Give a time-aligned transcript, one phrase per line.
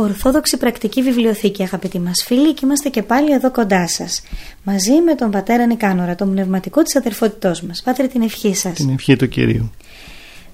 [0.00, 4.22] Ορθόδοξη Πρακτική Βιβλιοθήκη, αγαπητοί μας φίλοι, και είμαστε και πάλι εδώ κοντά σας.
[4.62, 7.82] Μαζί με τον πατέρα Νικάνορα, τον πνευματικό της αδερφότητός μας.
[7.82, 8.72] Πάτερ, την ευχή σας.
[8.72, 9.70] Την ευχή του κυρίου.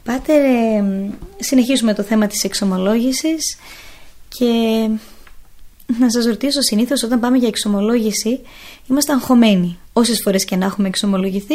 [0.04, 0.84] Πάτερ, ε,
[1.36, 3.58] συνεχίζουμε το θέμα της εξομολόγησης
[4.28, 4.46] και
[5.98, 8.40] να σας ρωτήσω, συνήθως όταν πάμε για εξομολόγηση,
[8.86, 9.78] είμαστε αγχωμένοι.
[9.92, 11.54] Όσες φορές και να έχουμε εξομολογηθεί,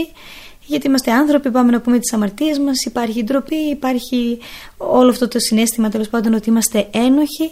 [0.72, 4.38] γιατί είμαστε άνθρωποι, πάμε να πούμε τις αμαρτίες μας, υπάρχει ντροπή, υπάρχει
[4.78, 7.52] όλο αυτό το συνέστημα τέλος πάντων ότι είμαστε ένοχοι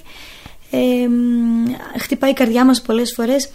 [0.71, 1.07] ε,
[1.99, 3.51] χτυπάει η καρδιά μας πολλές φορές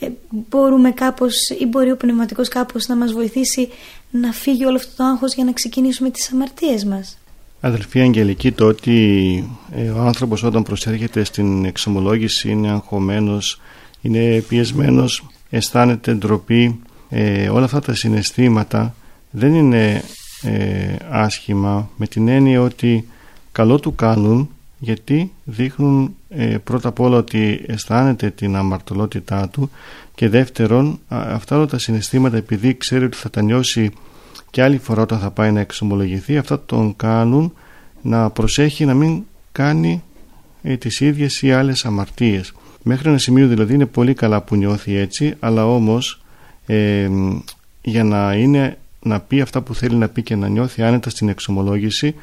[0.00, 3.68] ε, μπορούμε κάπως ή μπορεί ο πνευματικός κάπως να μας βοηθήσει
[4.10, 7.18] να φύγει όλο αυτό το άγχος για να ξεκινήσουμε τις αμαρτίες μας.
[7.60, 13.60] Αδελφοί Αγγελική, το ότι ε, ο άνθρωπος όταν προσέρχεται στην εξομολόγηση είναι αγχωμένος,
[14.00, 18.94] είναι πιεσμένος, αισθάνεται ντροπή, ε, όλα αυτά τα συναισθήματα
[19.30, 20.02] δεν είναι
[20.42, 23.08] ε, άσχημα με την έννοια ότι
[23.52, 29.70] καλό του κάνουν γιατί δείχνουν ε, πρώτα απ' όλα ότι αισθάνεται την αμαρτωλότητά του
[30.14, 33.90] και δεύτερον αυτά όλα τα συναισθήματα επειδή ξέρει ότι θα τα νιώσει
[34.50, 37.52] και άλλη φορά όταν θα πάει να εξομολογηθεί αυτά τον κάνουν
[38.02, 39.22] να προσέχει να μην
[39.52, 40.02] κάνει
[40.62, 42.52] ε, τις ίδιες ή άλλες αμαρτίες.
[42.82, 46.22] Μέχρι ένα σημείο δηλαδή είναι πολύ καλά που νιώθει έτσι αλλά όμως
[46.66, 47.08] ε,
[47.82, 51.28] για να είναι να πει αυτά που θέλει να πει και να νιώθει άνετα στην
[51.28, 52.14] εξομολόγηση.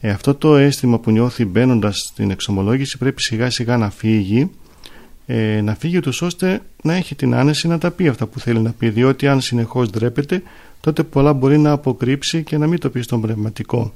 [0.00, 4.50] Ε, αυτό το αίσθημα που νιώθει μπαίνοντας στην εξομολόγηση πρέπει σιγά σιγά να φύγει
[5.26, 8.60] ε, να φύγει ούτως ώστε να έχει την άνεση να τα πει αυτά που θέλει
[8.60, 8.88] να πει.
[8.88, 10.42] Διότι αν συνεχώς ντρέπεται
[10.80, 13.92] τότε πολλά μπορεί να αποκρύψει και να μην το πει στον πνευματικό.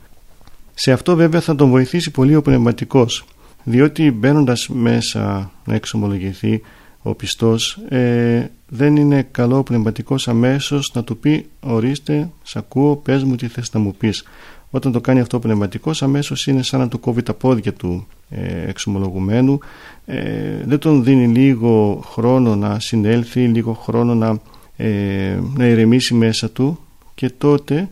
[0.74, 3.24] Σε αυτό βέβαια θα τον βοηθήσει πολύ ο πνευματικός
[3.64, 6.62] διότι μπαίνοντας μέσα να εξομολογηθεί
[7.02, 12.96] ο πιστός ε, δεν είναι καλό ο πνευματικός αμέσως να του πει ορίστε, σ' ακούω,
[12.96, 14.24] πες μου τι θες να μου πεις
[14.70, 18.06] όταν το κάνει αυτό ο πνευματικός αμέσως είναι σαν να του κόβει τα πόδια του
[18.28, 19.58] ε, εξομολογουμένου.
[20.06, 24.38] Ε, δεν τον δίνει λίγο χρόνο να συνέλθει λίγο χρόνο να,
[24.76, 26.78] ε, να ηρεμήσει μέσα του.
[27.14, 27.88] Και τότε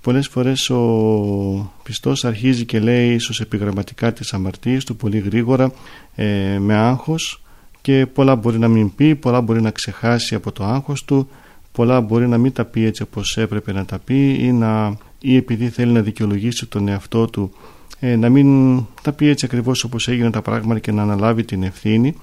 [0.00, 5.72] πολλές φορές ο πιστός αρχίζει και λέει ίσως επιγραμματικά τις αμαρτίες του πολύ γρήγορα
[6.14, 7.42] ε, με άγχος
[7.88, 11.28] και πολλά μπορεί να μην πει, πολλά μπορεί να ξεχάσει από το άγχος του
[11.72, 15.36] πολλά μπορεί να μην τα πει έτσι όπως έπρεπε να τα πει ή να ή
[15.36, 17.52] επειδή θέλει να δικαιολογήσει τον εαυτό του
[18.00, 21.62] ε, να μην τα πει έτσι ακριβώς όπως έγιναν τα πράγματα και να αναλάβει την
[21.62, 22.14] ευθύνη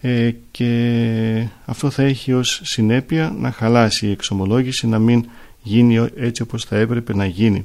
[0.00, 5.24] ε, και αυτό θα έχει ως συνέπεια να χαλάσει η εξομολόγηση να μην
[5.62, 7.64] γίνει έτσι όπως θα έπρεπε να γίνει.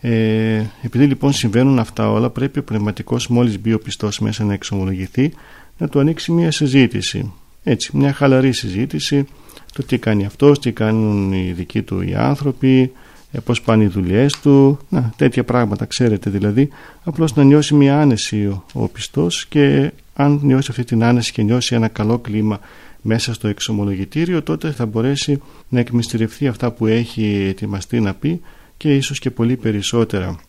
[0.00, 4.52] Ε, επειδή λοιπόν συμβαίνουν αυτά όλα πρέπει ο πνευματικός μόλις μπει ο πιστός μέσα να
[4.52, 5.32] εξομολογηθεί
[5.80, 7.32] να του ανοίξει μια συζήτηση
[7.62, 9.24] έτσι μια χαλαρή συζήτηση
[9.72, 12.92] το τι κάνει αυτός, τι κάνουν οι δικοί του οι άνθρωποι
[13.32, 16.68] ε, πώς πάνε οι δουλειές του, να, τέτοια πράγματα ξέρετε δηλαδή,
[17.04, 21.42] απλώς να νιώσει μια άνεση ο, ο πιστός και αν νιώσει αυτή την άνεση και
[21.42, 22.60] νιώσει ένα καλό κλίμα
[23.02, 28.40] μέσα στο εξομολογητήριο τότε θα μπορέσει να εκμυστηρευτεί αυτά που έχει ετοιμαστεί να πει
[28.76, 30.40] και ίσως και πολύ περισσότερα.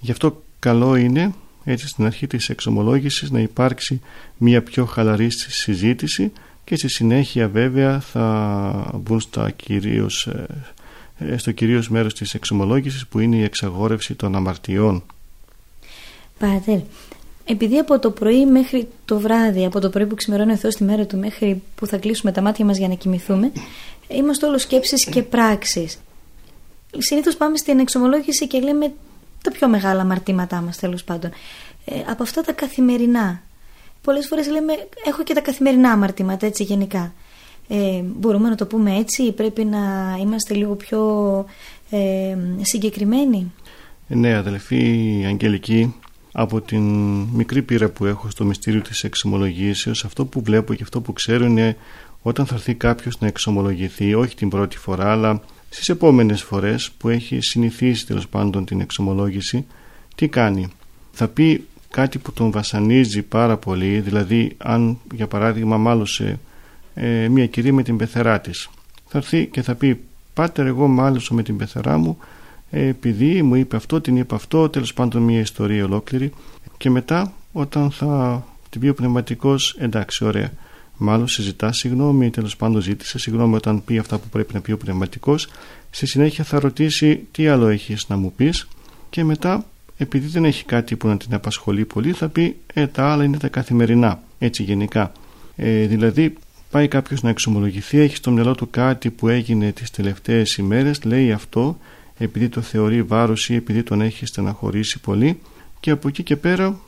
[0.00, 1.32] Γι' αυτό καλό είναι
[1.64, 4.00] έτσι στην αρχή της εξομολόγησης να υπάρξει
[4.36, 6.32] μια πιο χαλαρή συζήτηση
[6.64, 10.46] και στη συνέχεια βέβαια θα μπουν στα κυρίως ε,
[11.18, 15.02] ε, στο κυρίως μέρος της εξομολόγησης που είναι η εξαγόρευση των αμαρτιών.
[16.38, 16.78] Πατέρ,
[17.44, 20.84] επειδή από το πρωί μέχρι το βράδυ, από το πρωί που ξημερώνει ο Θεός τη
[20.84, 23.52] μέρα του μέχρι που θα κλείσουμε τα μάτια μας για να κοιμηθούμε,
[24.08, 25.98] είμαστε όλος σκέψεις και πράξεις.
[26.98, 28.92] Συνήθως πάμε στην εξομολόγηση και λέμε
[29.42, 31.30] τα πιο μεγάλα αμαρτήματά μας τέλος πάντων.
[31.84, 33.42] Ε, από αυτά τα καθημερινά.
[34.02, 34.72] Πολλές φορές λέμε
[35.06, 37.12] έχω και τα καθημερινά αμαρτήματα έτσι γενικά.
[37.68, 41.00] Ε, μπορούμε να το πούμε έτσι ή πρέπει να είμαστε λίγο πιο
[41.90, 43.52] ε, συγκεκριμένοι;
[44.06, 45.94] Ναι αδελφοί Αγγελική
[46.32, 46.82] από την
[47.32, 51.44] μικρή πείρα που έχω στο μυστήριο της εξομολογήσεως αυτό που βλέπω και αυτό που ξέρω
[51.44, 51.76] είναι
[52.22, 55.40] όταν θα έρθει κάποιος να εξομολογηθεί όχι την πρώτη φορά αλλά
[55.72, 59.66] στις επόμενες φορές που έχει συνηθίσει τέλος πάντων την εξομολόγηση
[60.14, 60.68] τι κάνει;
[61.12, 66.38] Θα πει κάτι που τον βασανίζει πάρα πολύ δηλαδή αν για παράδειγμα μάλωσε
[66.94, 68.70] ε, μια κυρία με την πεθερά της.
[69.06, 70.00] Θα έρθει και θα πει
[70.34, 72.18] πάτερ εγώ μάλωσα με την πεθερά μου
[72.70, 76.32] ε, επειδή μου είπε αυτό, την είπε αυτό τέλος πάντων μια ιστορία ολόκληρη
[76.76, 80.50] και μετά όταν θα την πει ο πνευματικός εντάξει ωραία
[81.00, 84.76] μάλλον συζητά συγγνώμη, τέλος πάντων ζήτησε συγγνώμη όταν πει αυτά που πρέπει να πει ο
[84.76, 85.48] πνευματικός.
[85.90, 88.68] Στη συνέχεια θα ρωτήσει τι άλλο έχεις να μου πεις
[89.10, 89.64] και μετά,
[89.96, 93.38] επειδή δεν έχει κάτι που να την απασχολεί πολύ, θα πει Ε, τα άλλα είναι
[93.38, 95.12] τα καθημερινά, έτσι γενικά.
[95.56, 96.34] Ε, δηλαδή,
[96.70, 101.32] πάει κάποιος να εξομολογηθεί, έχει στο μυαλό του κάτι που έγινε τις τελευταίες ημέρες, λέει
[101.32, 101.78] αυτό
[102.18, 105.40] επειδή το θεωρεί βάρος ή επειδή τον έχει στεναχωρήσει πολύ
[105.80, 106.80] και από εκεί και πέρα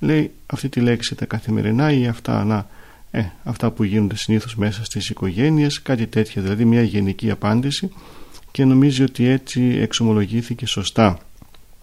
[0.00, 2.66] λέει αυτή τη λέξη τα καθημερινά ή αυτά να
[3.14, 7.90] ε, αυτά που γίνονται συνήθως μέσα στις οικογένειες, κάτι τέτοια, δηλαδή μια γενική απάντηση
[8.50, 11.18] και νομίζει ότι έτσι εξομολογήθηκε σωστά.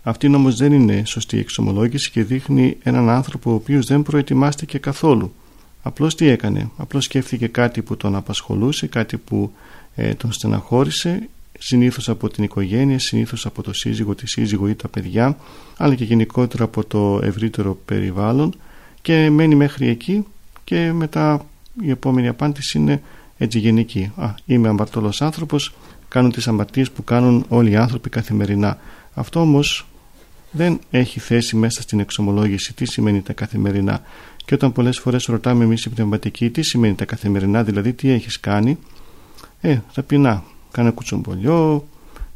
[0.03, 5.33] Αυτή όμως δεν είναι σωστή εξομολόγηση και δείχνει έναν άνθρωπο ο οποίος δεν προετοιμάστηκε καθόλου.
[5.81, 9.51] Απλώς τι έκανε, απλώς σκέφτηκε κάτι που τον απασχολούσε, κάτι που
[9.95, 11.29] ε, τον στεναχώρησε,
[11.59, 15.37] συνήθως από την οικογένεια, συνήθως από το σύζυγο, τη σύζυγο ή τα παιδιά,
[15.77, 18.53] αλλά και γενικότερα από το ευρύτερο περιβάλλον
[19.01, 20.25] και μένει μέχρι εκεί
[20.71, 21.45] και μετά
[21.81, 23.01] η επόμενη απάντηση είναι
[23.37, 24.11] έτσι γενική.
[24.15, 25.73] Α, είμαι αμαρτωλός άνθρωπος,
[26.07, 28.77] κάνω τις αμαρτίες που κάνουν όλοι οι άνθρωποι καθημερινά.
[29.13, 29.87] Αυτό όμως
[30.51, 34.01] δεν έχει θέση μέσα στην εξομολόγηση τι σημαίνει τα καθημερινά;
[34.45, 38.39] Και όταν πολλές φορές ρωτάμε εμείς οι πνευματικοί τι σημαίνει τα καθημερινά, δηλαδή τι έχεις
[38.39, 38.77] κάνει,
[39.61, 41.87] ε, θα πει να, κάνω κουτσομπολιό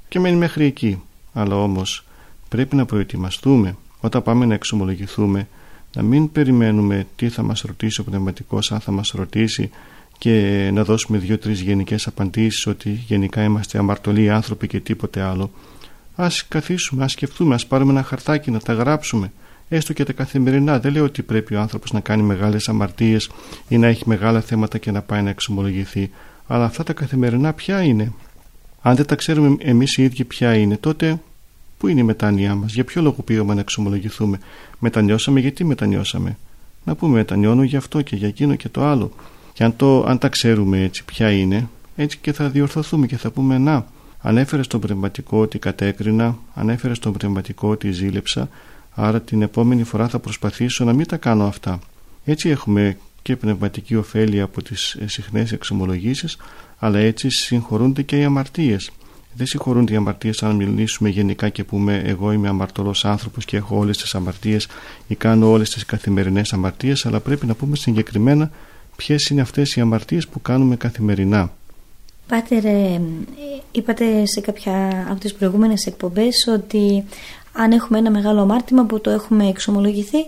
[0.07, 1.01] και μένει μέχρι εκεί.
[1.33, 2.05] Αλλά όμως
[2.49, 5.47] πρέπει να προετοιμαστούμε όταν πάμε να εξομολογηθούμε
[5.95, 9.69] να μην περιμένουμε τι θα μας ρωτήσει ο πνευματικός αν θα μας ρωτήσει
[10.17, 15.51] και να δώσουμε δύο-τρεις γενικές απαντήσεις ότι γενικά είμαστε αμαρτωλοί άνθρωποι και τίποτε άλλο.
[16.15, 19.31] Ας καθίσουμε, ας σκεφτούμε, ας πάρουμε ένα χαρτάκι να τα γράψουμε.
[19.69, 20.79] Έστω και τα καθημερινά.
[20.79, 23.29] Δεν λέω ότι πρέπει ο άνθρωπος να κάνει μεγάλες αμαρτίες
[23.67, 26.09] ή να έχει μεγάλα θέματα και να πάει να εξομολογηθεί.
[26.47, 28.13] Αλλά αυτά τα καθημερινά ποια είναι;
[28.81, 31.19] Αν δεν τα ξέρουμε εμείς οι ίδιοι ποια είναι τότε
[31.77, 34.39] Πού είναι η μετάνοιά μας, για ποιο λόγο πήγαμε να εξομολογηθούμε;
[34.79, 36.37] Μετανιώσαμε, γιατί μετανιώσαμε;
[36.83, 39.11] Να πούμε, μετανιώνω για αυτό και για εκείνο και το άλλο.
[39.53, 43.31] Και αν, το, αν τα ξέρουμε έτσι, ποια είναι, έτσι και θα διορθωθούμε και θα
[43.31, 43.85] πούμε, Να,
[44.21, 48.49] ανέφερε στον πνευματικό ότι κατέκρινα, ανέφερε στον πνευματικό ότι ζήλεψα,
[48.91, 51.79] άρα την επόμενη φορά θα προσπαθήσω να μην τα κάνω αυτά.
[52.25, 56.37] Έτσι έχουμε και πνευματική ωφέλεια από τις συχνές εξομολογήσεις,
[56.77, 58.91] αλλά έτσι συγχωρούνται και οι αμαρτίες
[59.37, 63.77] δεν συγχωρούνται οι αμαρτίες αν μιλήσουμε γενικά και πούμε εγώ είμαι αμαρτωλός άνθρωπος και έχω
[63.77, 64.67] όλες τις αμαρτίες
[65.07, 68.51] ή κάνω όλες τις καθημερινές αμαρτίες, αλλά πρέπει να πούμε συγκεκριμένα
[68.95, 71.51] ποιες είναι αυτές οι αμαρτίες που κάνουμε καθημερινά.
[72.27, 73.01] Πάτερ, ε,
[73.71, 77.03] είπατε σε κάποια από τις προηγούμενες εκπομπές ότι
[77.51, 80.25] αν έχουμε ένα μεγάλο αμάρτημα που το έχουμε εξομολογηθεί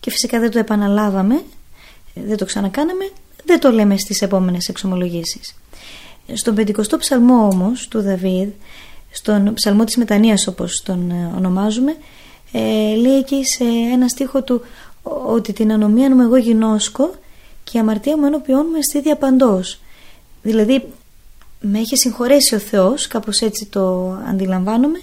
[0.00, 1.42] και φυσικά δεν το επαναλάβαμε,
[2.14, 3.10] δεν το ξανακάναμε,
[3.44, 5.54] δεν το λέμε στις επόμενες εξομολογήσεις.
[6.34, 8.48] Στον 50ο ψαλμό όμως του Δαβίδ,
[9.10, 11.96] στον ψαλμό της μετανοίας όπως τον ε, ονομάζουμε,
[12.52, 14.62] ε, λέει εκεί σε ένα στίχο του
[15.26, 17.10] ότι την ανομία μου εγώ γινώσκω
[17.64, 19.80] και η αμαρτία μου ενώπιόν μου εστίδια παντός.
[20.42, 20.84] Δηλαδή
[21.60, 24.98] με έχει συγχωρέσει ο Θεός, κάπως έτσι το αντιλαμβάνομαι,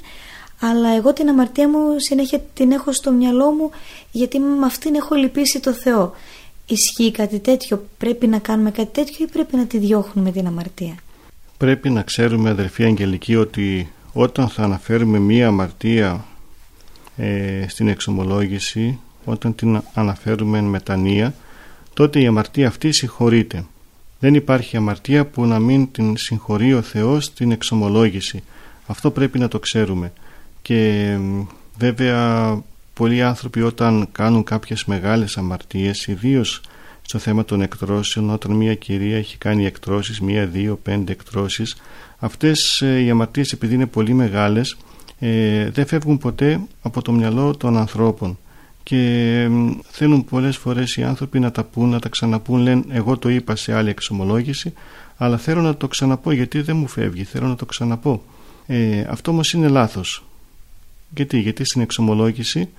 [0.60, 3.70] αλλά εγώ την αμαρτία μου συνέχεια την έχω στο μυαλό μου
[4.12, 6.14] γιατί με αυτήν έχω λυπήσει το Θεό.
[6.66, 10.96] Ισχύει κάτι τέτοιο, πρέπει να κάνουμε κάτι τέτοιο ή πρέπει να τη διώχνουμε την αμαρτία;
[11.58, 16.26] Πρέπει να ξέρουμε αδερφοί Αγγελική ότι όταν θα αναφέρουμε μία αμαρτία
[17.18, 21.34] ε, στην εξομολόγηση όταν την αναφέρουμε εν μετανία
[21.94, 23.66] τότε η αμαρτία αυτή συγχωρείται.
[24.20, 28.44] Δεν υπάρχει αμαρτία που να μην την συγχωρεί ο Θεός στην εξομολόγηση.
[28.88, 30.14] Αυτό πρέπει να το ξέρουμε.
[30.62, 31.18] Και
[31.78, 32.62] βέβαια
[32.94, 36.62] πολλοί άνθρωποι όταν κάνουν κάποιες μεγάλες αμαρτίες ιδίως
[37.08, 41.76] στο θέμα των εκτρώσεων όταν μια κυρία έχει κάνει εκτρώσεις, μία, δύο, πέντε εκτρώσεις
[42.18, 44.78] αυτές ε, οι αμαρτίες επειδή είναι πολύ μεγάλες
[45.20, 48.38] ε, δεν φεύγουν ποτέ από το μυαλό των ανθρώπων.
[48.84, 49.50] Και
[49.90, 53.56] θέλουν πολλές φορές οι άνθρωποι να τα πούν, να τα ξαναπούν λένε εγώ το είπα
[53.56, 54.74] σε άλλη εξομολόγηση
[55.18, 58.24] αλλά θέλω να το ξαναπώ γιατί δεν μου φεύγει θέλω να το ξαναπώ
[58.68, 60.24] ε, αυτό όμως είναι λάθος.
[61.16, 62.70] Γιατί, γιατί στην εξομολόγηση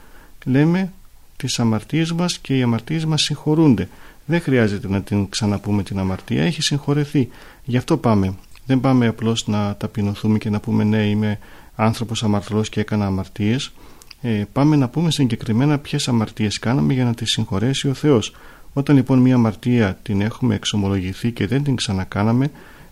[0.44, 0.92] λέμε
[1.38, 3.88] τις αμαρτίες μας και οι αμαρτίες μας συγχωρούνται.
[4.26, 7.28] Δεν χρειάζεται να την ξαναπούμε την αμαρτία, έχει συγχωρεθεί.
[7.64, 8.34] Γι' αυτό πάμε.
[8.66, 11.38] Δεν πάμε απλώς να ταπεινωθούμε και να πούμε ναι είμαι
[11.74, 13.72] άνθρωπος αμαρτωλός και έκανα αμαρτίες.
[14.20, 18.34] Ε, πάμε να πούμε συγκεκριμένα ποιες αμαρτίες κάναμε για να τις συγχωρέσει ο Θεός.
[18.72, 22.50] Όταν λοιπόν μια αμαρτία την έχουμε εξομολογηθεί και δεν την ξανακάναμε,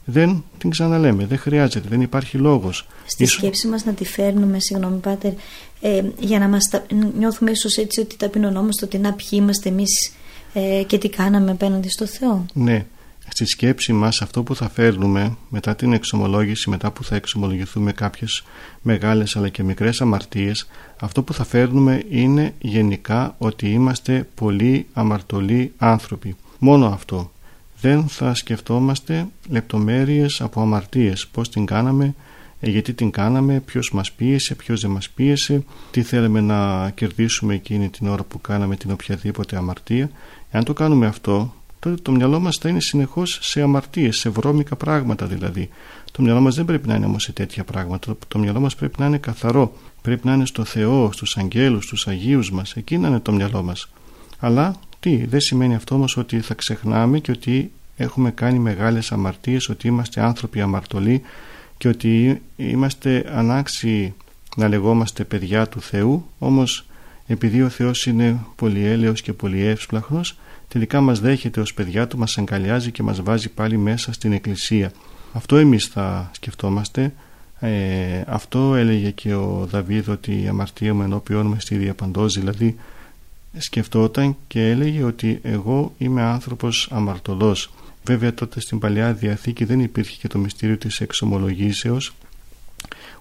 [0.08, 2.86] δεν την ξαναλέμε, δεν χρειάζεται, δεν υπάρχει λόγος.
[3.06, 3.36] Στη ίσως...
[3.36, 5.32] σκέψη μας να τη φέρνουμε, συγγνώμη Πάτερ,
[5.80, 6.86] ε, για να μας τα...
[7.18, 10.12] νιώθουμε ίσως έτσι ότι ταπεινωνόμαστε ότι να ποιοι είμαστε εμείς
[10.52, 12.46] ε, και τι κάναμε απέναντι στο Θεό.
[12.52, 12.86] Ναι,
[13.28, 18.44] στη σκέψη μας αυτό που θα φέρνουμε μετά την εξομολόγηση, μετά που θα εξομολογηθούμε κάποιες
[18.82, 20.68] μεγάλες αλλά και μικρές αμαρτίες,
[21.00, 26.36] αυτό που θα φέρνουμε είναι γενικά ότι είμαστε πολύ αμαρτωλοί άνθρωποι.
[26.58, 27.30] Μόνο αυτό.
[27.86, 32.14] Δεν θα σκεφτόμαστε λεπτομέρειες από αμαρτίες, πώς την κάναμε,
[32.60, 37.54] ε, γιατί την κάναμε, ποιος μας πίεσε, ποιος δεν μας πίεσε, τι θέλαμε να κερδίσουμε
[37.54, 40.10] εκείνη την ώρα που κάναμε την οποιαδήποτε αμαρτία.
[40.50, 44.76] Εάν το κάνουμε αυτό, τότε το μυαλό μας θα είναι συνεχώς σε αμαρτίες, σε βρώμικα
[44.76, 45.68] πράγματα δηλαδή.
[46.12, 48.16] Το μυαλό μας δεν πρέπει να είναι όμως σε τέτοια πράγματα.
[48.28, 49.76] Το μυαλό μας πρέπει να είναι καθαρό.
[50.02, 52.72] Πρέπει να είναι στο Θεό, στους αγγέλους, στους Αγίους μας.
[52.72, 53.88] Εκεί να είναι το μυαλό μας.
[54.38, 59.68] Αλλά τι, δεν σημαίνει αυτό όμως ότι θα ξεχνάμε και ότι έχουμε κάνει μεγάλες αμαρτίες,
[59.68, 61.22] ότι είμαστε άνθρωποι αμαρτωλοί
[61.76, 64.14] και ότι είμαστε ανάξιοι
[64.56, 66.86] να λεγόμαστε παιδιά του Θεού, όμως
[67.26, 72.90] επειδή ο Θεός είναι πολυέλεος και πολυεύσπλαχνος, τελικά μας δέχεται ως παιδιά του, μας εγκαλιάζει
[72.90, 74.92] και μας βάζει πάλι μέσα στην Εκκλησία.
[75.32, 77.12] Αυτό εμείς θα σκεφτόμαστε.
[77.60, 82.76] Ε, αυτό έλεγε και ο Δαβίδ ότι η αμαρτία μου ενώπιόν με στη διαπαντός, δηλαδή
[83.58, 87.72] σκεφτόταν και έλεγε ότι εγώ είμαι άνθρωπος αμαρτωλός.
[88.04, 92.12] Βέβαια τότε στην Παλαιά Διαθήκη δεν υπήρχε και το μυστήριο της εξομολογήσεως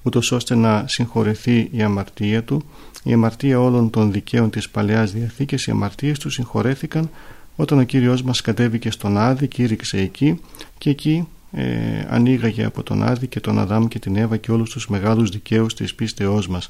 [0.05, 2.63] ούτως ώστε να συγχωρεθεί η αμαρτία του.
[3.03, 7.09] Η αμαρτία όλων των δικαίων της Παλαιάς Διαθήκης, οι αμαρτίες του συγχωρέθηκαν
[7.55, 10.39] όταν ο Κύριος μας κατέβηκε στον Άδη, κήρυξε εκεί
[10.77, 11.63] και εκεί ε,
[12.09, 15.73] ανοίγαγε από τον Άδη και τον Αδάμ και την Εύα και όλους τους μεγάλους δικαίους
[15.73, 16.69] της πίστεώς μας.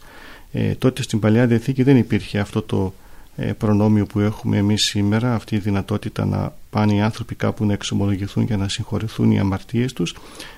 [0.52, 3.05] Ε, τότε στην Παλαιά Διαθήκη δεν υπήρχε αυτό το ε,
[3.58, 8.46] προνόμιο που έχουμε εμείς σήμερα, αυτή η δυνατότητα να πάνε οι άνθρωποι κάπου να εξομολογηθούν
[8.46, 10.16] και να συγχωρεθούν οι αμαρτίες τους.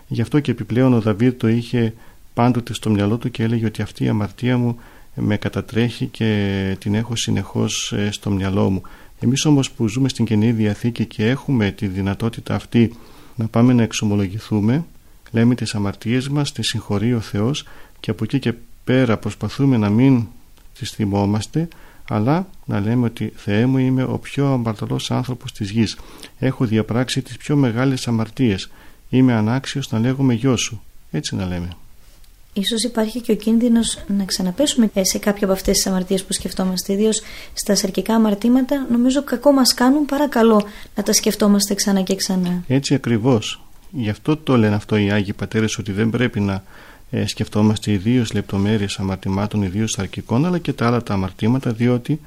[0.07, 1.93] Γι' αυτό και επιπλέον ο Δαβίδ το είχε
[2.33, 4.77] πάντοτε στο μυαλό του και έλεγε ότι αυτή η αμαρτία μου
[5.15, 8.81] με κατατρέχει και την έχω συνεχώς ε, στο μυαλό μου.
[9.19, 12.93] Εμείς όμως που ζούμε στην Καινή Διαθήκη και έχουμε τη δυνατότητα αυτή
[13.35, 14.85] να πάμε να εξομολογηθούμε,
[15.31, 17.65] λέμε τις αμαρτίες μας, τις συγχωρεί ο Θεός
[17.99, 18.53] και από εκεί και
[18.83, 20.25] πέρα προσπαθούμε να μην
[20.77, 21.67] τις θυμόμαστε
[22.09, 25.97] αλλά να λέμε ότι Θεέ μου είμαι ο πιο αμαρτωλός άνθρωπος της γης.
[26.39, 28.69] Έχω διαπράξει τις πιο μεγάλες αμαρτίες.
[29.09, 31.69] Είμαι ανάξιος να λέγομαι γιος σου έτσι να λέμε.
[32.53, 36.93] Ίσως υπάρχει και ο κίνδυνος να ξαναπέσουμε σε κάποια από αυτές τις αμαρτίες που σκεφτόμαστε.
[36.93, 37.21] Ιδίως
[37.53, 42.63] στα σαρκικά αμαρτήματα νομίζω κακό μας κάνουν παρά καλό να τα σκεφτόμαστε ξανά και ξανά.
[42.67, 43.61] Έτσι ακριβώς.
[43.91, 46.63] Γι' αυτό το λένε αυτό οι Άγιοι Πατέρες ότι δεν πρέπει να
[47.09, 52.19] ε, σκεφτόμαστε ιδίως λεπτομέρειες αμαρτημάτων, ιδίως σαρκικών, αλλά και τα άλλα τα αμαρτήματα, διότι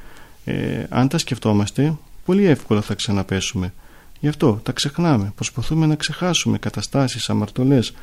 [0.44, 1.94] ε, αν τα σκεφτόμαστε,
[2.24, 3.72] πολύ εύκολα θα ξαναπέσουμε.
[4.20, 7.94] Γι' αυτό τα ξεχνάμε, προσπαθούμε να ξεχάσουμε καταστάσεις, αμαρτωλές.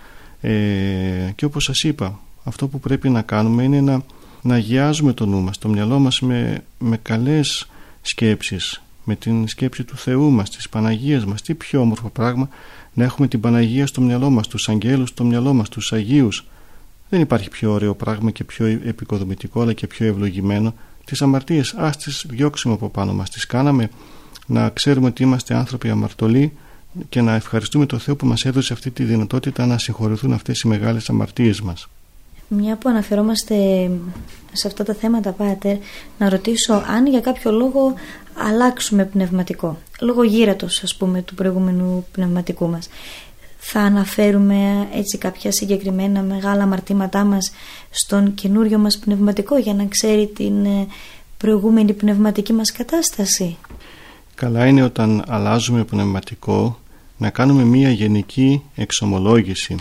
[0.41, 0.51] Ε,
[1.35, 4.01] και όπως σας είπα, αυτό που πρέπει να κάνουμε είναι να,
[4.41, 7.69] να αγιάζουμε το νου μας, το μυαλό μας με, με καλές
[8.01, 12.49] σκέψεις, με την σκέψη του Θεού μας, της Παναγίας μας, τι πιο όμορφο πράγμα
[12.93, 16.45] να έχουμε την Παναγία στο μυαλό μας, τους αγγέλους στο μυαλό μας, τους Αγίους,
[17.09, 20.73] δεν υπάρχει πιο ωραίο πράγμα και πιο επικοδομητικό αλλά και πιο ευλογημένο.
[21.05, 23.29] Τις αμαρτίες, ας τις διώξουμε από πάνω μας.
[23.29, 23.89] Τις κάναμε
[24.45, 26.53] να ξέρουμε ότι είμαστε άνθρωποι αμαρτωλοί
[27.09, 30.67] και να ευχαριστούμε τον Θεό που μας έδωσε αυτή τη δυνατότητα να συγχωρηθούν αυτές οι
[30.67, 31.87] μεγάλες αμαρτίες μας.
[32.47, 33.55] Μια που αναφερόμαστε
[34.51, 35.77] σε αυτά τα θέματα, Πάτερ,
[36.17, 37.93] να ρωτήσω αν για κάποιο λόγο
[38.33, 39.77] αλλάξουμε πνευματικό.
[40.01, 42.89] Λόγω γύρατος, ας πούμε, του προηγούμενου πνευματικού μας
[43.69, 47.51] θα αναφέρουμε έτσι κάποια συγκεκριμένα μεγάλα αμαρτήματά μας
[47.89, 50.87] στον καινούριο μας πνευματικό για να ξέρει την ε,
[51.37, 53.57] προηγούμενη πνευματική μας κατάσταση.
[54.35, 56.79] Καλά είναι όταν αλλάζουμε πνευματικό
[57.17, 59.75] να κάνουμε μία γενική εξομολόγηση.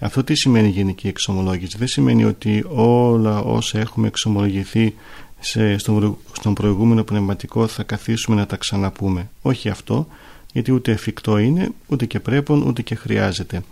[0.00, 4.94] Αυτό τι σημαίνει γενική εξομολόγηση; Δεν σημαίνει ότι όλα όσα έχουμε εξομολογηθεί
[5.40, 9.30] σε, στον, στον προηγούμενο πνευματικό θα καθίσουμε να τα ξαναπούμε.
[9.42, 10.06] Όχι αυτό
[10.52, 13.62] γιατί ούτε εφικτό είναι, ούτε και πρέπον, ούτε και χρειάζεται.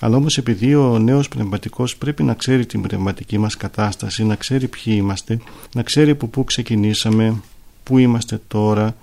[0.00, 4.68] Αλλά όμως επειδή ο νέος πνευματικός πρέπει να ξέρει την πνευματική μας κατάσταση, να ξέρει
[4.68, 5.38] ποιοι είμαστε,
[5.74, 7.42] να ξέρει από πού ξεκινήσαμε,
[7.82, 8.96] πού είμαστε τώρα,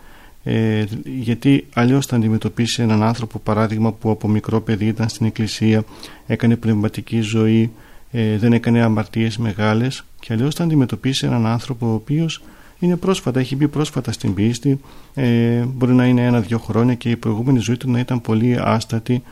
[0.44, 5.84] ε, γιατί αλλιώς θα αντιμετωπίσει έναν άνθρωπο παράδειγμα που από μικρό παιδί ήταν στην εκκλησία,
[6.28, 7.72] έκανε πνευματική ζωή,
[8.12, 12.42] ε, δεν έκανε αμαρτίες μεγάλες και αλλιώς θα αντιμετωπίσει έναν άνθρωπο ο οποίος
[12.80, 14.80] είναι πρόσφατα, έχει μπει πρόσφατα στην πίστη,
[15.14, 19.24] ε, μπορεί να είναι ένα-δυο χρόνια και η προηγούμενη ζωή του να ήταν πολύ άστατη,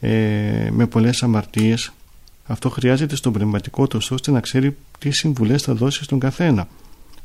[0.00, 1.92] ε, με πολλές αμαρτίες.
[2.46, 6.68] Αυτό χρειάζεται στον πνευματικό του ώστε να ξέρει τι συμβουλές θα δώσει στον καθένα.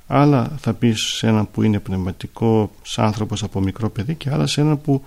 [0.08, 4.62] Άλλα θα πεις σε έναν που είναι πνευματικός άνθρωπος από μικρό παιδί και άλλα σε
[4.62, 5.04] έναν που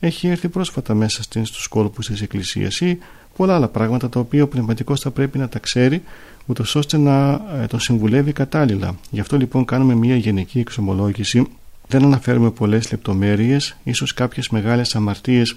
[0.00, 2.98] έχει έρθει πρόσφατα μέσα στους κόλπους της Εκκλησίας ή
[3.40, 6.02] πολλά άλλα πράγματα τα οποία ο πνευματικός θα πρέπει να τα ξέρει
[6.46, 8.94] ούτως ώστε να ε, τον συμβουλεύει κατάλληλα.
[9.10, 11.46] Γι' αυτό λοιπόν κάνουμε μια γενική εξομολόγηση.
[11.88, 15.56] Δεν αναφέρουμε πολλές λεπτομέρειες, ίσως κάποιες μεγάλες αμαρτίες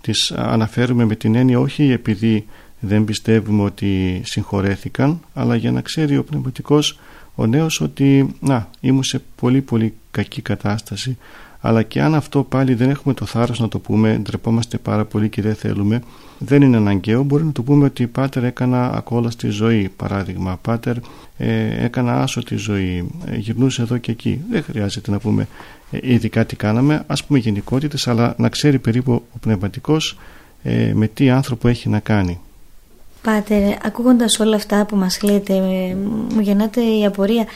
[0.00, 2.46] τις αναφέρουμε με την έννοια όχι επειδή
[2.80, 6.98] δεν πιστεύουμε ότι συγχωρέθηκαν, αλλά για να ξέρει ο πνευματικός
[7.34, 11.18] ο νέος ότι να, ήμουν σε πολύ πολύ κακή κατάσταση
[11.60, 15.28] αλλά και αν αυτό πάλι δεν έχουμε το θάρρος να το πούμε, ντρεπόμαστε πάρα πολύ
[15.28, 16.02] και δεν θέλουμε,
[16.38, 17.22] δεν είναι αναγκαίο.
[17.22, 20.58] Μπορεί να το πούμε ότι πάτερ έκανα ακόλα στη ζωή, παράδειγμα.
[20.62, 20.96] Πάτερ
[21.36, 24.40] ε, έκανα άσο τη ζωή, ε, γυρνούσε εδώ και εκεί.
[24.50, 25.48] Δεν χρειάζεται να πούμε
[25.90, 30.18] ε, ειδικά τι κάναμε, ας πούμε γενικότητες, αλλά να ξέρει περίπου ο πνευματικός
[30.62, 32.40] ε, με τι άνθρωπο έχει να κάνει.
[33.22, 35.94] Πάτερ, ακούγοντας όλα αυτά που μας λέτε, ε,
[36.34, 37.46] μου γεννάται η απορία,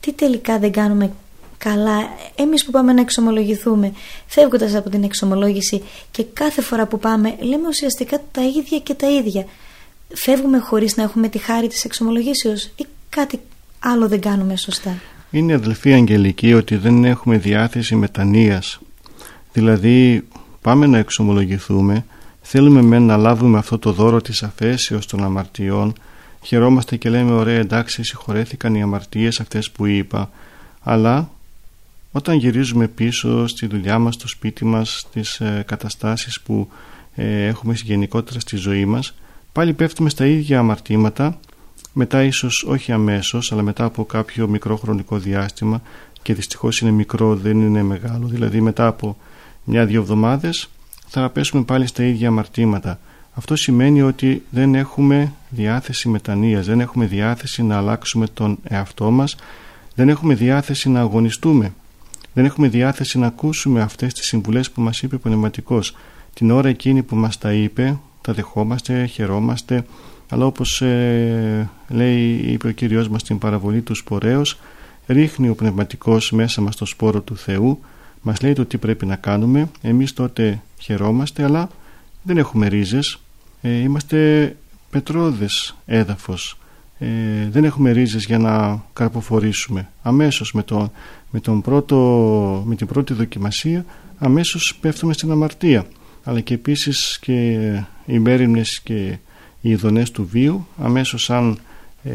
[0.00, 1.10] τι τελικά δεν κάνουμε
[1.58, 1.98] καλά
[2.34, 3.92] εμείς που πάμε να εξομολογηθούμε
[4.26, 9.10] φεύγοντας από την εξομολόγηση και κάθε φορά που πάμε λέμε ουσιαστικά τα ίδια και τα
[9.10, 9.44] ίδια.
[10.14, 13.40] Φεύγουμε χωρίς να έχουμε τη χάρη της εξομολογήσεως ή κάτι
[13.78, 15.00] άλλο δεν κάνουμε σωστά;
[15.30, 18.80] Είναι αδελφή Αγγελική ότι δεν έχουμε διάθεση μετανοίας.
[19.52, 20.24] Δηλαδή
[20.60, 22.04] πάμε να εξομολογηθούμε
[22.50, 25.92] θέλουμε με να λάβουμε αυτό το δώρο της αφέσεως των αμαρτιών.
[26.42, 30.30] Χαιρόμαστε και λέμε ωραία εντάξει συγχωρέθηκαν οι αμαρτίες αυτές που είπα
[30.82, 31.30] αλλά
[32.12, 36.68] όταν γυρίζουμε πίσω στη δουλειά μας, στο σπίτι μας, στις ε, καταστάσεις που
[37.14, 39.14] ε, έχουμε γενικότερα στη ζωή μας,
[39.52, 41.40] πάλι πέφτουμε στα ίδια αμαρτήματα,
[41.92, 45.82] μετά ίσως όχι αμέσως, αλλά μετά από κάποιο μικρό χρονικό διάστημα
[46.22, 49.16] και δυστυχώς είναι μικρό, δεν είναι μεγάλο, δηλαδή μετά από
[49.64, 50.68] μια-δυο εβδομάδες
[51.06, 52.98] θα πέσουμε πάλι στα ίδια αμαρτήματα.
[53.34, 59.36] Αυτό σημαίνει ότι δεν έχουμε διάθεση μετανοίας, δεν έχουμε διάθεση να αλλάξουμε τον εαυτό μας,
[59.94, 61.72] δεν έχουμε διάθεση να αγωνιστούμε
[62.32, 65.96] δεν έχουμε διάθεση να ακούσουμε αυτές τις συμβουλές που μας είπε ο Πνευματικός.
[66.34, 69.84] Την ώρα εκείνη που μας τα είπε, τα δεχόμαστε, χαιρόμαστε,
[70.28, 74.58] αλλά όπως ε, λέει, είπε ο Κύριος μας στην παραβολή του σπορέως,
[75.06, 77.80] ρίχνει ο Πνευματικός μέσα μας το σπόρο του Θεού,
[78.22, 81.68] μας λέει το τι πρέπει να κάνουμε, εμείς τότε χαιρόμαστε, αλλά
[82.22, 83.20] δεν έχουμε ρίζες,
[83.60, 84.56] ε, είμαστε
[84.90, 86.58] πετρώδες έδαφος,
[86.98, 87.06] ε,
[87.50, 89.88] δεν έχουμε ρίζες για να καρποφορήσουμε.
[90.02, 90.92] Αμέσως με, το,
[91.30, 91.96] με, τον πρώτο,
[92.66, 93.84] με την πρώτη δοκιμασία
[94.18, 95.86] αμέσως πέφτουμε στην αμαρτία.
[96.24, 97.58] Αλλά και επίσης και
[98.06, 99.18] οι μέρημνες και
[99.60, 101.58] οι ειδονές του βίου αμέσως σαν,
[102.02, 102.12] ε,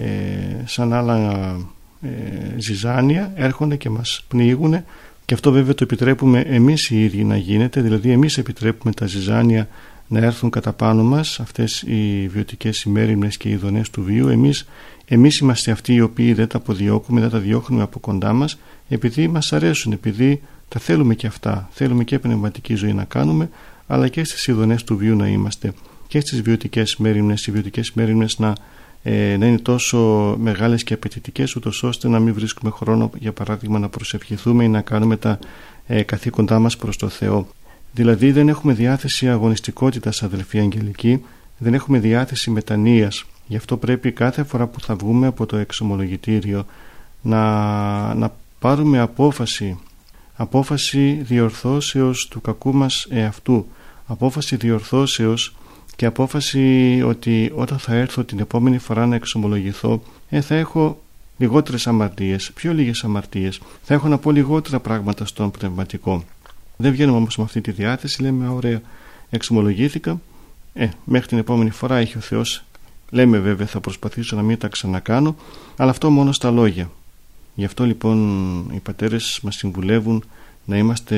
[0.65, 1.55] σαν άλλα
[2.01, 4.83] ε, ζυζάνια έρχονται και μας πνίγουν
[5.25, 9.67] και αυτό βέβαια το επιτρέπουμε εμείς οι ίδιοι να γίνεται δηλαδή εμείς επιτρέπουμε τα ζυζάνια
[10.13, 14.27] να έρθουν κατά πάνω μας αυτές οι βιωτικές ημέρημνες και οι ειδονές του βίου.
[14.27, 14.67] Εμείς,
[15.05, 19.27] εμείς είμαστε αυτοί οι οποίοι δεν τα αποδιώκουμε, δεν τα διώχνουμε από κοντά μας επειδή
[19.27, 21.69] μας αρέσουν, επειδή τα θέλουμε και αυτά.
[21.71, 23.49] Θέλουμε και πνευματική ζωή να κάνουμε
[23.87, 25.73] αλλά και στις ειδονές του βίου να είμαστε.
[26.07, 28.53] Και στις βιωτικές μέρημνες οι βιωτικές μέρημνες να,
[29.03, 29.97] ε, να είναι τόσο
[30.39, 34.81] μεγάλες και απαιτητικές, ούτως ώστε να μην βρίσκουμε χρόνο για παράδειγμα να προσευχηθούμε ή να
[34.81, 35.39] κάνουμε τα
[35.87, 37.47] ε, καθήκοντά μας προς το Θεό
[37.93, 41.23] Δηλαδή δεν έχουμε διάθεση αγωνιστικότητας αδελφοί Αγγελική,
[41.57, 43.25] δεν έχουμε διάθεση μετανοίας.
[43.47, 46.65] Γι' αυτό πρέπει κάθε φορά που θα βγούμε από το εξομολογητήριο
[47.21, 49.79] να, να πάρουμε απόφαση,
[50.35, 53.67] απόφαση διορθώσεως του κακού μας εαυτού,
[54.07, 55.55] απόφαση διορθώσεως
[55.95, 61.01] και απόφαση ότι όταν θα έρθω την επόμενη φορά να εξομολογηθώ ε, θα έχω
[61.37, 66.23] λιγότερες αμαρτίες, πιο λίγες αμαρτίες, θα έχω να πω λιγότερα πράγματα στον πνευματικό.
[66.77, 68.81] Δεν βγαίνουμε όμως με αυτή τη διάθεση, λέμε ωραία,
[69.29, 70.21] εξομολογήθηκα.
[70.73, 72.63] Ε, μέχρι την επόμενη φορά έχει ο Θεός.
[73.09, 75.35] Λέμε βέβαια θα προσπαθήσω να μην τα ξανακάνω,
[75.77, 76.89] αλλά αυτό μόνο στα λόγια.
[77.55, 78.17] Γι' αυτό λοιπόν
[78.73, 80.23] οι πατέρες μας συμβουλεύουν
[80.65, 81.17] να είμαστε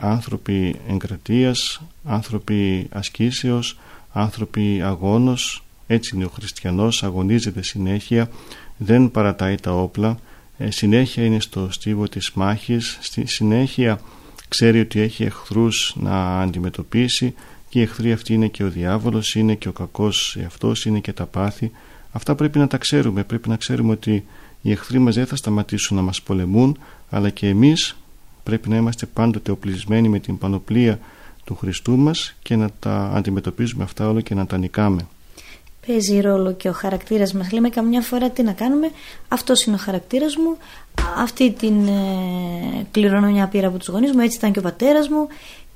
[0.00, 3.78] άνθρωποι εγκρατείας, άνθρωποι ασκήσεως,
[4.12, 5.62] άνθρωποι αγώνος.
[5.86, 8.30] Έτσι είναι ο χριστιανός, αγωνίζεται συνέχεια,
[8.76, 10.18] δεν παρατάει τα όπλα,
[10.58, 14.00] ε, συνέχεια είναι στο στίβο της μάχης, στη συνέχεια
[14.48, 17.34] ξέρει ότι έχει εχθρούς να αντιμετωπίσει
[17.68, 21.12] και οι εχθροί αυτοί είναι και ο διάβολος, είναι και ο κακός εαυτός, είναι και
[21.12, 21.70] τα πάθη.
[22.12, 24.24] Αυτά πρέπει να τα ξέρουμε, πρέπει να ξέρουμε ότι
[24.62, 26.78] οι εχθροί μας δεν θα σταματήσουν να μας πολεμούν,
[27.10, 27.96] αλλά και εμείς
[28.42, 30.98] πρέπει να είμαστε πάντοτε οπλισμένοι με την πανοπλία
[31.44, 35.06] του Χριστού μας και να τα αντιμετωπίζουμε αυτά όλα και να τα νικάμε.
[35.86, 37.52] Παίζει ρόλο και ο χαρακτήρας μας.
[37.52, 38.90] Λέμε καμιά φορά τι να κάνουμε,
[39.28, 40.56] αυτός είναι ο χαρακτήρας μου,
[41.16, 45.28] αυτή την ε, κληρονομιά πήρα από τους γονείς μου, έτσι ήταν και ο πατέρας μου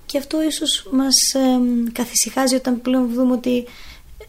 [0.06, 1.40] και αυτό ίσως μας ε,
[1.92, 3.64] καθησυχάζει όταν πλέον δούμε ότι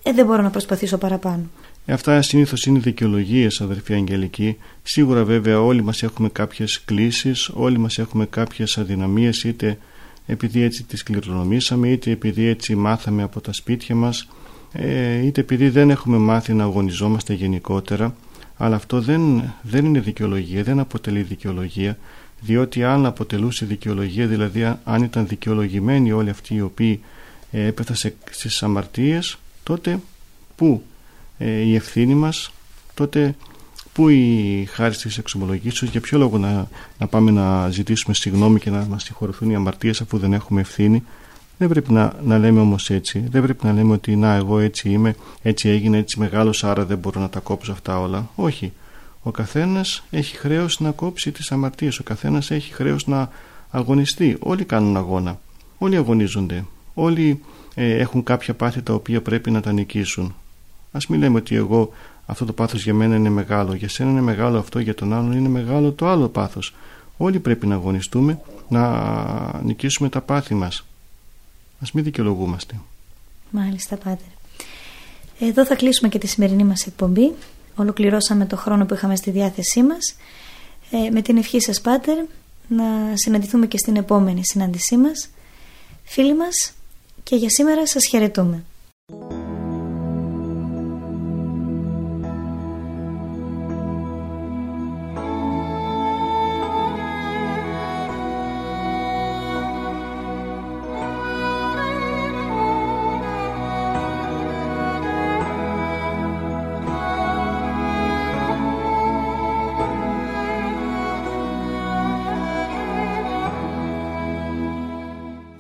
[0.03, 1.43] ε, δεν μπορώ να προσπαθήσω παραπάνω.
[1.87, 4.57] Αυτά συνήθως είναι δικαιολογίες, αδερφή Αγγελική.
[4.83, 9.77] Σίγουρα, βέβαια, όλοι μας έχουμε κάποιες κλήσεις, όλοι μας έχουμε κάποιες αδυναμίες, είτε
[10.25, 14.42] επειδή έτσι τις κληρονομήσαμε, είτε επειδή έτσι μάθαμε από τα σπίτια μας, ε,
[15.23, 18.15] είτε επειδή δεν έχουμε μάθει να αγωνιζόμαστε γενικότερα.
[18.57, 21.97] Αλλά αυτό δεν, δεν είναι δικαιολογία, δεν αποτελεί δικαιολογία,
[22.41, 27.01] διότι αν αποτελούσε δικαιολογία, δηλαδή αν ήταν δικαιολογημένοι όλοι αυτοί οι οποίοι
[27.51, 29.99] ε, έπεθαν στις αμαρτίες, τότε
[30.55, 30.83] πού
[31.37, 32.51] ε, η ευθύνη μας,
[32.93, 33.35] τότε
[33.93, 38.69] πού η χάρη τη εξομολογήσεω, για ποιο λόγο να, να πάμε να ζητήσουμε συγγνώμη και
[38.69, 41.03] να μας συγχωρηθούν οι αμαρτίες αφού δεν έχουμε ευθύνη.
[41.63, 43.23] Δεν πρέπει να, να λέμε όμως έτσι.
[43.29, 46.97] Δεν πρέπει να λέμε ότι να, εγώ έτσι είμαι, έτσι έγινε, έτσι μεγάλος, άρα δεν
[46.97, 48.29] μπορώ να τα κόψω αυτά όλα.
[48.35, 48.73] Όχι.
[49.21, 51.99] Ο καθένας έχει χρέος να κόψει τις αμαρτίες.
[51.99, 53.29] Ο καθένας έχει χρέος να
[53.69, 54.37] αγωνιστεί.
[54.39, 55.39] Όλοι κάνουν αγώνα.
[55.77, 56.65] Όλοι αγωνίζονται.
[56.93, 57.41] Όλοι
[57.75, 60.35] ε, έχουν κάποια πάθη τα οποία πρέπει να τα νικήσουν.
[60.91, 61.89] Α μην λέμε ότι εγώ
[62.25, 65.31] αυτό το πάθος για μένα είναι μεγάλο, για σένα είναι μεγάλο αυτό, για τον άλλον
[65.31, 66.73] είναι μεγάλο το άλλο πάθος.
[67.17, 70.85] Όλοι πρέπει να αγωνιστούμε να νικήσουμε τα πάθη μας.
[71.83, 72.75] Ας μην δικαιολογούμαστε.
[73.51, 74.27] Μάλιστα, Πάτερ.
[75.39, 77.33] Εδώ θα κλείσουμε και τη σημερινή μας εκπομπή.
[77.75, 80.15] Ολοκληρώσαμε το χρόνο που είχαμε στη διάθεσή μας.
[80.91, 82.17] Ε, με την ευχή σας, Πάτερ,
[82.67, 85.29] να συναντηθούμε και στην επόμενη συνάντησή μας.
[86.03, 86.73] Φίλοι μας,
[87.23, 88.63] και για σήμερα σας χαιρετούμε.